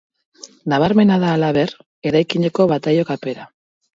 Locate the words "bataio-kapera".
2.75-3.49